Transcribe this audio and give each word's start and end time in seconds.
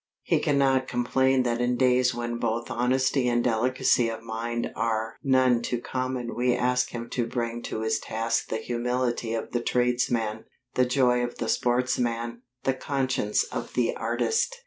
He 0.23 0.39
cannot 0.39 0.87
complain 0.87 1.43
that 1.43 1.61
in 1.61 1.77
days 1.77 2.11
when 2.11 2.39
both 2.39 2.71
honesty 2.71 3.27
and 3.29 3.43
delicacy 3.43 4.09
of 4.09 4.23
mind 4.23 4.71
are 4.75 5.17
none 5.23 5.61
too 5.61 5.79
common 5.79 6.33
we 6.33 6.55
ask 6.55 6.89
him 6.89 7.07
to 7.11 7.27
bring 7.27 7.61
to 7.61 7.81
his 7.81 7.99
task 7.99 8.47
the 8.47 8.57
humility 8.57 9.35
of 9.35 9.51
the 9.51 9.61
tradesman, 9.61 10.45
the 10.73 10.85
joy 10.87 11.23
of 11.23 11.37
the 11.37 11.47
sportsman, 11.47 12.41
the 12.63 12.73
conscience 12.73 13.43
of 13.43 13.73
the 13.75 13.95
artist. 13.95 14.57